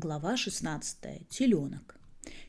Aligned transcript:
Глава 0.00 0.36
16. 0.36 1.28
Теленок. 1.28 1.96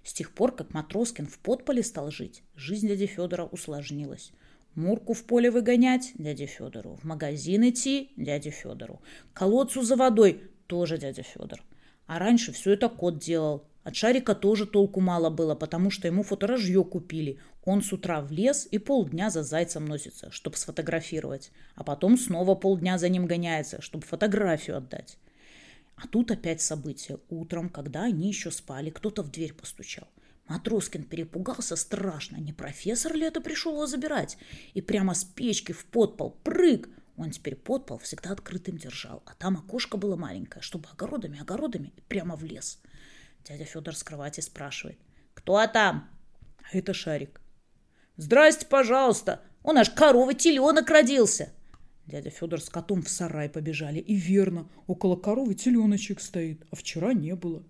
С 0.04 0.14
тех 0.14 0.32
пор, 0.36 0.56
как 0.56 0.72
Матроскин 0.72 1.26
в 1.26 1.40
подполе 1.40 1.82
стал 1.82 2.12
жить, 2.12 2.44
жизнь 2.56 2.88
дяди 2.88 3.08
Федора 3.08 3.46
усложнилась. 3.46 4.34
Мурку 4.76 5.14
в 5.14 5.24
поле 5.24 5.50
выгонять– 5.50 6.12
дяде 6.14 6.46
Федору. 6.46 7.00
В 7.02 7.06
магазин 7.06 7.68
идти– 7.68 8.12
дяде 8.18 8.52
Федору. 8.52 9.02
Колодцу 9.34 9.82
за 9.82 9.96
водой– 9.96 10.44
тоже 10.68 11.00
дядя 11.00 11.24
Федор. 11.24 11.64
А 12.06 12.20
раньше 12.20 12.52
все 12.52 12.74
это 12.74 12.88
кот 12.88 13.18
делал. 13.18 13.66
От 13.84 13.96
шарика 13.96 14.36
тоже 14.36 14.68
толку 14.68 15.02
мало 15.02 15.32
было, 15.32 15.56
потому 15.56 15.90
что 15.90 16.08
ему 16.08 16.22
фоторажье 16.22 16.84
купили. 16.84 17.40
Он 17.66 17.82
с 17.82 17.92
утра 17.92 18.22
в 18.22 18.32
лес 18.32 18.68
и 18.70 18.78
полдня 18.78 19.32
за 19.32 19.42
зайцем 19.42 19.86
носится, 19.86 20.30
чтобы 20.30 20.56
сфотографировать. 20.56 21.52
А 21.74 21.84
потом 21.84 22.16
снова 22.16 22.54
полдня 22.54 23.00
за 23.00 23.10
ним 23.10 23.26
гоняется, 23.26 23.82
чтобы 23.82 24.06
фотографию 24.06 24.78
отдать. 24.78 25.18
А 26.02 26.08
тут 26.08 26.32
опять 26.32 26.62
событие. 26.62 27.20
Утром, 27.30 27.70
когда 27.70 28.04
они 28.04 28.30
еще 28.30 28.52
спали, 28.52 28.90
кто-то 28.90 29.22
в 29.22 29.32
дверь 29.32 29.54
постучал. 29.54 30.08
Матроскин 30.48 31.04
перепугался 31.04 31.76
страшно. 31.76 32.38
Не 32.38 32.54
профессор 32.54 33.14
ли 33.14 33.26
это 33.26 33.42
пришел 33.42 33.74
его 33.74 33.86
забирать? 33.86 34.38
И 34.74 34.82
прямо 34.82 35.14
с 35.14 35.26
печки 35.26 35.74
в 35.74 35.86
подпол 35.86 36.38
прыг. 36.44 36.90
Он 37.18 37.32
теперь 37.32 37.56
подпол 37.56 37.98
всегда 37.98 38.32
открытым 38.32 38.78
держал, 38.78 39.22
а 39.26 39.36
там 39.36 39.58
окошко 39.58 39.98
было 39.98 40.16
маленькое, 40.16 40.62
чтобы 40.62 40.88
огородами, 40.88 41.42
огородами 41.42 41.92
и 41.98 42.02
прямо 42.02 42.38
в 42.38 42.46
лес. 42.46 42.80
Дядя 43.44 43.66
Федор 43.66 43.94
с 43.94 44.04
кровати 44.04 44.40
спрашивает. 44.40 44.98
«Кто 45.34 45.68
там?» 45.68 46.10
А 46.64 46.78
это 46.78 46.94
Шарик. 46.94 47.42
«Здрасте, 48.16 48.66
пожалуйста! 48.66 49.42
У 49.64 49.74
нас 49.74 49.90
коровы 49.90 50.34
теленок 50.34 50.90
родился!» 50.90 51.52
Дядя 52.10 52.32
Федор 52.32 52.60
с 52.60 52.70
котом 52.70 53.04
в 53.04 53.10
сарай 53.10 53.50
побежали. 53.50 54.00
И 54.00 54.16
верно, 54.16 54.68
около 54.88 55.16
коровы 55.16 55.54
теленочек 55.54 56.22
стоит, 56.22 56.66
а 56.72 56.76
вчера 56.76 57.14
не 57.14 57.36
было. 57.36 57.64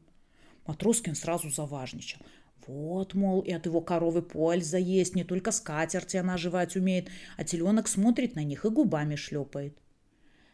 Матроскин 0.66 1.14
сразу 1.16 1.50
заважничал. 1.50 2.22
Вот, 2.66 3.14
мол, 3.16 3.42
и 3.42 3.52
от 3.52 3.66
его 3.66 3.82
коровы 3.82 4.22
польза 4.22 4.78
есть, 4.78 5.14
не 5.14 5.26
только 5.26 5.52
скатерти 5.52 6.16
она 6.16 6.38
жевать 6.38 6.78
умеет, 6.78 7.10
а 7.36 7.44
теленок 7.44 7.90
смотрит 7.90 8.36
на 8.36 8.44
них 8.46 8.64
и 8.64 8.70
губами 8.70 9.16
шлепает. 9.16 9.78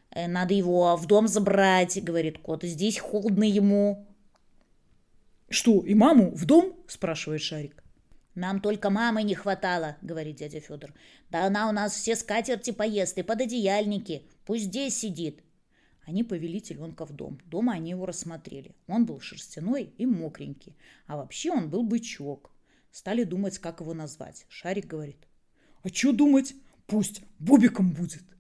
«Э, 0.10 0.28
«Надо 0.28 0.56
его 0.56 0.96
в 0.96 1.06
дом 1.06 1.28
забрать»,— 1.28 2.04
говорит 2.04 2.40
кот,— 2.40 2.64
«здесь 2.64 2.98
холодно 2.98 3.44
ему». 3.44 4.08
«Что, 5.50 5.82
и 5.82 5.94
маму 5.94 6.32
в 6.32 6.46
дом?»— 6.46 6.74
спрашивает 6.88 7.42
Шарик. 7.42 7.85
«Нам 8.36 8.60
только 8.60 8.90
мамы 8.90 9.24
не 9.24 9.34
хватало»,— 9.34 9.96
говорит 10.02 10.36
дядя 10.36 10.60
Федор. 10.60 10.94
«Да 11.30 11.46
она 11.46 11.70
у 11.70 11.72
нас 11.72 11.96
все 11.96 12.18
скатерти 12.18 12.72
поест 12.72 13.18
и 13.18 13.24
пододеяльники. 13.24 14.28
Пусть 14.46 14.66
здесь 14.66 14.98
сидит». 14.98 15.42
Они 16.04 16.24
повели 16.24 16.62
теленка 16.62 17.06
в 17.06 17.14
дом. 17.14 17.40
Дома 17.46 17.74
они 17.74 17.92
его 17.92 18.06
рассмотрели. 18.06 18.76
Он 18.88 19.06
был 19.06 19.20
шерстяной 19.22 19.94
и 19.98 20.06
мокренький. 20.06 20.76
А 21.08 21.18
вообще 21.18 21.52
он 21.52 21.70
был 21.70 21.84
бычок. 21.84 22.52
Стали 22.92 23.24
думать, 23.24 23.58
как 23.58 23.80
его 23.80 23.94
назвать. 23.94 24.46
Шарик 24.50 24.86
говорит. 24.86 25.28
«А 25.84 25.90
что 25.90 26.12
думать? 26.12 26.54
Пусть 26.88 27.22
Бобиком 27.40 27.94
будет». 27.94 28.35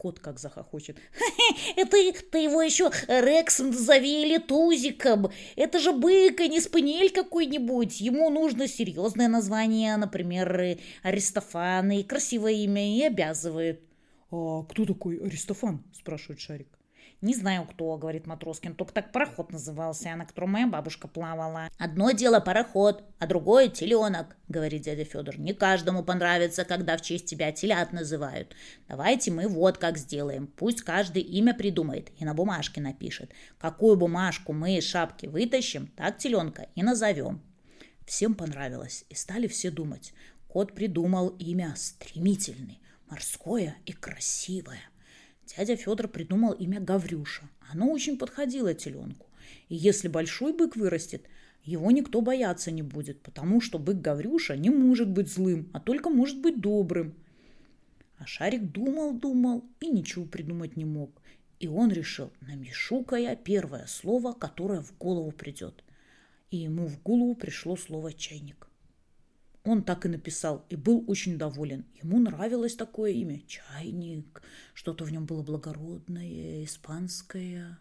Кот 0.00 0.18
как 0.18 0.38
захохочет. 0.38 0.96
Это 1.76 1.90
ты 2.30 2.38
его 2.38 2.62
еще 2.62 2.90
Рексом 3.06 3.74
зови 3.74 4.22
или 4.22 4.38
Тузиком. 4.38 5.30
Это 5.56 5.78
же 5.78 5.92
бык, 5.92 6.40
а 6.40 6.46
не 6.46 6.58
спаниель 6.58 7.10
какой-нибудь. 7.10 8.00
Ему 8.00 8.30
нужно 8.30 8.66
серьезное 8.66 9.28
название, 9.28 9.98
например, 9.98 10.78
Аристофан, 11.02 11.90
и 11.90 12.02
красивое 12.02 12.52
имя, 12.52 12.96
и 12.96 13.02
обязывает. 13.02 13.82
«А 14.30 14.62
кто 14.62 14.86
такой 14.86 15.18
Аристофан?»– 15.18 15.84
спрашивает 15.92 16.40
Шарик. 16.40 16.79
«Не 17.20 17.34
знаю, 17.34 17.66
кто»,— 17.66 17.96
говорит 17.98 18.26
Матроскин, 18.26 18.74
«только 18.74 18.94
так 18.94 19.12
пароход 19.12 19.52
назывался, 19.52 20.16
на 20.16 20.24
котором 20.24 20.52
моя 20.52 20.66
бабушка 20.66 21.06
плавала». 21.06 21.68
«Одно 21.78 22.12
дело 22.12 22.40
пароход, 22.40 23.04
а 23.18 23.26
другое— 23.26 23.68
теленок»,— 23.68 24.36
говорит 24.48 24.82
дядя 24.82 25.04
Федор. 25.04 25.38
«Не 25.38 25.52
каждому 25.52 26.02
понравится, 26.02 26.64
когда 26.64 26.96
в 26.96 27.02
честь 27.02 27.26
тебя 27.26 27.52
телят 27.52 27.92
называют. 27.92 28.56
Давайте 28.88 29.30
мы 29.30 29.48
вот 29.48 29.76
как 29.76 29.98
сделаем. 29.98 30.46
Пусть 30.46 30.80
каждый 30.80 31.20
имя 31.20 31.52
придумает 31.52 32.10
и 32.18 32.24
на 32.24 32.32
бумажке 32.32 32.80
напишет. 32.80 33.32
Какую 33.58 33.96
бумажку 33.96 34.54
мы 34.54 34.78
из 34.78 34.84
шапки 34.84 35.26
вытащим, 35.26 35.88
так 35.88 36.16
теленка 36.16 36.68
и 36.74 36.82
назовем». 36.82 37.42
Всем 38.06 38.34
понравилось, 38.34 39.04
и 39.10 39.14
стали 39.14 39.46
все 39.46 39.70
думать. 39.70 40.14
Кот 40.48 40.74
придумал 40.74 41.28
имя 41.38 41.74
стремительный, 41.76 42.80
морское 43.08 43.76
и 43.84 43.92
красивое. 43.92 44.80
Дядя 45.56 45.76
Федор 45.76 46.08
придумал 46.08 46.52
имя 46.52 46.80
Гаврюша. 46.80 47.48
Оно 47.72 47.90
очень 47.90 48.16
подходило 48.16 48.72
теленку. 48.74 49.26
И 49.68 49.74
если 49.74 50.08
большой 50.08 50.52
бык 50.52 50.76
вырастет, 50.76 51.22
его 51.64 51.90
никто 51.90 52.20
бояться 52.20 52.70
не 52.70 52.82
будет, 52.82 53.20
потому 53.20 53.60
что 53.60 53.78
бык 53.78 54.00
Гаврюша 54.00 54.56
не 54.56 54.70
может 54.70 55.08
быть 55.08 55.28
злым, 55.28 55.68
а 55.72 55.80
только 55.80 56.08
может 56.08 56.40
быть 56.40 56.60
добрым. 56.60 57.14
А 58.18 58.26
Шарик 58.26 58.70
думал-думал 58.70 59.64
и 59.80 59.88
ничего 59.88 60.24
придумать 60.24 60.76
не 60.76 60.84
мог. 60.84 61.10
И 61.58 61.66
он 61.66 61.90
решил, 61.90 62.30
намешу-ка 62.40 63.16
я 63.16 63.34
первое 63.34 63.86
слово, 63.86 64.32
которое 64.32 64.82
в 64.82 64.96
голову 64.98 65.32
придет. 65.32 65.82
И 66.50 66.58
ему 66.58 66.86
в 66.86 67.02
голову 67.02 67.34
пришло 67.34 67.76
слово 67.76 68.12
«чайник». 68.12 68.69
Он 69.64 69.82
так 69.82 70.06
и 70.06 70.08
написал 70.08 70.64
и 70.70 70.76
был 70.76 71.04
очень 71.06 71.36
доволен. 71.36 71.84
Ему 72.02 72.18
нравилось 72.18 72.76
такое 72.76 73.12
имя– 73.12 73.42
Чайник. 73.46 74.42
Что-то 74.72 75.04
в 75.04 75.12
нем 75.12 75.26
было 75.26 75.42
благородное, 75.42 76.64
испанское. 76.64 77.78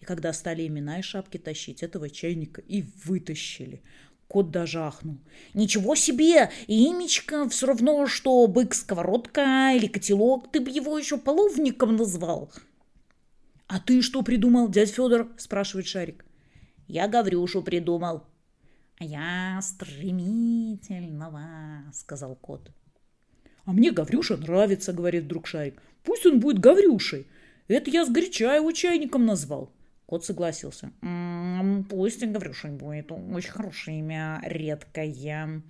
И 0.00 0.04
когда 0.04 0.32
стали 0.32 0.66
имена 0.66 0.98
и 0.98 1.02
шапки 1.02 1.38
тащить, 1.38 1.82
этого 1.82 2.10
чайника 2.10 2.60
и 2.60 2.84
вытащили. 3.04 3.82
Кот 4.26 4.50
даже 4.50 4.80
ахнул. 4.80 5.18
«Ничего 5.54 5.94
себе! 5.94 6.50
Имечко 6.66 7.48
все 7.50 7.66
равно, 7.66 8.06
что 8.06 8.46
бык-сковородка 8.46 9.76
или 9.76 9.86
котелок. 9.86 10.50
Ты 10.50 10.60
бы 10.60 10.70
его 10.70 10.98
еще 10.98 11.18
половником 11.18 11.96
назвал!» 11.96 12.50
«А 13.66 13.78
ты 13.78 14.02
что 14.02 14.22
придумал, 14.22 14.68
дядь 14.68 14.90
Федор?»– 14.90 15.30
спрашивает 15.36 15.86
Шарик. 15.86 16.24
«Я 16.88 17.08
Гаврюшу 17.08 17.62
придумал», 17.62 18.24
«Я 19.00 19.60
стремительного»,— 19.62 21.42
сказал 21.92 22.36
кот. 22.36 22.70
«А 23.64 23.72
мне 23.72 23.90
Гаврюша 23.92 24.36
нравится»,— 24.36 24.92
говорит 24.94 25.24
вдруг 25.24 25.46
Шарик. 25.46 25.80
«Пусть 26.02 26.26
он 26.26 26.40
будет 26.40 26.58
Гаврюшей. 26.58 27.26
Это 27.68 27.90
я 27.90 28.04
сгоряча 28.04 28.54
его 28.56 28.72
чайником 28.72 29.24
назвал». 29.24 29.72
Кот 30.06 30.24
согласился. 30.24 30.92
«М-м, 31.00 31.84
«Пусть 31.84 32.24
Гаврюшей 32.24 32.72
будет. 32.72 33.10
Очень 33.10 33.50
хорошее 33.50 34.00
имя, 34.00 34.40
редкое». 34.44 35.62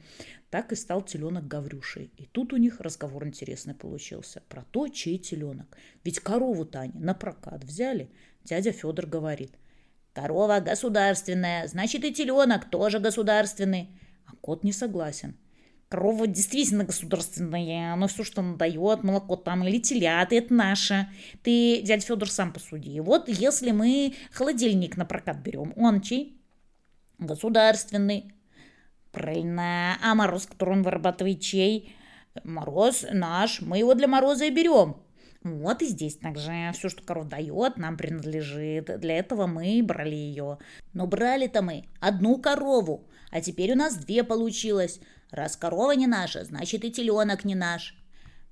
Так 0.50 0.72
и 0.72 0.74
стал 0.74 1.02
теленок 1.02 1.46
Гаврюшей. 1.48 2.10
И 2.16 2.26
тут 2.26 2.52
у 2.52 2.56
них 2.56 2.80
разговор 2.80 3.26
интересный 3.26 3.74
получился. 3.74 4.42
Про 4.48 4.64
то, 4.70 4.88
чей 4.88 5.16
теленок. 5.18 5.78
Ведь 6.04 6.20
корову-то 6.20 6.80
они 6.80 6.98
на 6.98 7.14
прокат 7.14 7.64
взяли. 7.64 8.10
Дядя 8.44 8.72
Федор 8.72 9.06
говорит. 9.06 9.52
Корова 10.12 10.60
государственная, 10.60 11.66
значит 11.68 12.04
и 12.04 12.12
теленок 12.12 12.68
тоже 12.68 12.98
государственный. 12.98 13.88
А 14.26 14.36
кот 14.40 14.62
не 14.62 14.72
согласен. 14.72 15.36
Корова 15.88 16.26
действительно 16.26 16.84
государственная, 16.84 17.94
но 17.96 18.08
все, 18.08 18.24
что 18.24 18.40
она 18.40 18.56
дает, 18.56 19.04
молоко 19.04 19.36
там 19.36 19.66
или 19.66 19.78
телят, 19.78 20.32
это 20.32 20.54
наше. 20.54 21.08
Ты, 21.42 21.82
дядя 21.82 22.06
Федор, 22.06 22.30
сам 22.30 22.52
посуди. 22.52 22.98
Вот 23.00 23.28
если 23.28 23.72
мы 23.72 24.14
холодильник 24.32 24.96
на 24.96 25.04
прокат 25.04 25.38
берем, 25.38 25.74
он 25.76 26.00
чей? 26.00 26.40
Государственный. 27.18 28.32
Правильно. 29.10 29.98
А 30.02 30.14
мороз, 30.14 30.46
который 30.46 30.76
он 30.76 30.82
вырабатывает, 30.82 31.40
чей? 31.40 31.94
Мороз 32.42 33.04
наш, 33.12 33.60
мы 33.60 33.78
его 33.78 33.92
для 33.92 34.08
мороза 34.08 34.46
и 34.46 34.50
берем. 34.50 34.96
Вот 35.44 35.82
и 35.82 35.86
здесь 35.86 36.16
также 36.16 36.70
все, 36.72 36.88
что 36.88 37.02
корова 37.02 37.26
дает, 37.26 37.76
нам 37.76 37.96
принадлежит. 37.96 39.00
Для 39.00 39.18
этого 39.18 39.46
мы 39.46 39.82
брали 39.82 40.14
ее. 40.14 40.58
Но 40.92 41.06
брали-то 41.06 41.62
мы 41.62 41.86
одну 42.00 42.38
корову, 42.38 43.08
а 43.30 43.40
теперь 43.40 43.72
у 43.72 43.76
нас 43.76 43.96
две 43.96 44.22
получилось. 44.22 45.00
Раз 45.30 45.56
корова 45.56 45.92
не 45.92 46.06
наша, 46.06 46.44
значит 46.44 46.84
и 46.84 46.92
теленок 46.92 47.44
не 47.44 47.54
наш. 47.54 47.96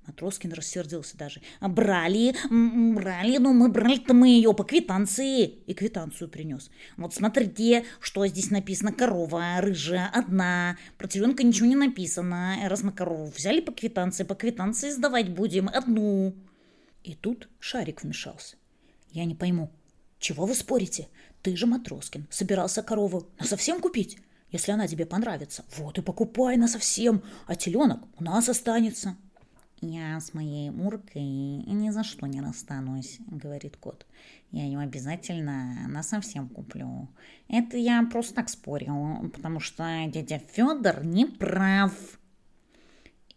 Матроскин 0.07 0.51
рассердился 0.51 1.15
даже. 1.15 1.41
«Брали, 1.61 2.35
брали, 2.49 3.37
но 3.37 3.53
мы 3.53 3.69
брали-то 3.69 4.13
мы 4.13 4.29
ее 4.29 4.53
по 4.53 4.63
квитанции!» 4.63 5.45
И 5.45 5.73
квитанцию 5.73 6.27
принес. 6.27 6.71
«Вот 6.97 7.13
смотрите, 7.13 7.85
что 7.99 8.25
здесь 8.25 8.49
написано. 8.49 8.91
Корова 8.91 9.61
рыжая, 9.61 10.09
одна. 10.11 10.77
Про 10.97 11.07
теленка 11.07 11.43
ничего 11.43 11.67
не 11.67 11.75
написано. 11.75 12.57
Раз 12.65 12.81
мы 12.81 12.91
корову 12.91 13.31
взяли 13.35 13.61
по 13.61 13.71
квитанции, 13.71 14.23
по 14.23 14.35
квитанции 14.35 14.89
сдавать 14.89 15.29
будем 15.29 15.69
одну». 15.69 16.33
И 17.03 17.15
тут 17.15 17.49
Шарик 17.59 18.03
вмешался. 18.03 18.57
«Я 19.11 19.25
не 19.25 19.35
пойму, 19.35 19.71
чего 20.19 20.45
вы 20.45 20.55
спорите? 20.55 21.07
Ты 21.41 21.55
же 21.55 21.65
Матроскин, 21.65 22.27
собирался 22.29 22.83
корову 22.83 23.27
на 23.39 23.45
совсем 23.45 23.81
купить? 23.81 24.19
Если 24.51 24.71
она 24.71 24.87
тебе 24.87 25.05
понравится, 25.05 25.65
вот 25.77 25.97
и 25.97 26.01
покупай 26.01 26.57
на 26.57 26.67
совсем, 26.67 27.23
а 27.47 27.55
теленок 27.55 28.03
у 28.17 28.23
нас 28.23 28.47
останется». 28.49 29.17
«Я 29.83 30.19
с 30.19 30.35
моей 30.35 30.69
Муркой 30.69 31.23
ни 31.23 31.89
за 31.89 32.03
что 32.03 32.27
не 32.27 32.39
расстанусь»,— 32.39 33.17
говорит 33.27 33.77
кот. 33.77 34.05
«Я 34.51 34.63
ее 34.65 34.77
обязательно 34.77 35.87
на 35.87 36.03
совсем 36.03 36.49
куплю. 36.49 37.09
Это 37.47 37.77
я 37.77 38.07
просто 38.11 38.35
так 38.35 38.49
спорил, 38.49 39.31
потому 39.33 39.59
что 39.59 39.83
дядя 40.07 40.37
Федор 40.37 41.03
не 41.03 41.25
прав». 41.25 41.91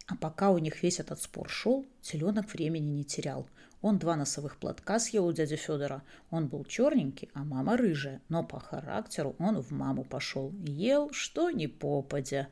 А 0.07 0.15
пока 0.15 0.51
у 0.51 0.59
них 0.59 0.83
весь 0.83 0.99
этот 0.99 1.21
спор 1.21 1.49
шел, 1.49 1.85
теленок 2.01 2.53
времени 2.53 2.89
не 2.91 3.03
терял. 3.03 3.47
Он 3.81 3.97
два 3.97 4.15
носовых 4.15 4.57
платка 4.57 4.99
съел 4.99 5.27
у 5.27 5.33
дяди 5.33 5.55
Федора. 5.55 6.03
Он 6.31 6.47
был 6.47 6.63
черненький, 6.65 7.29
а 7.33 7.43
мама 7.43 7.77
рыжая. 7.77 8.21
Но 8.29 8.43
по 8.43 8.59
характеру 8.59 9.35
он 9.39 9.61
в 9.61 9.71
маму 9.71 10.03
пошел. 10.03 10.51
Ел, 10.65 11.11
что 11.11 11.49
ни 11.49 11.67
попадя. 11.67 12.47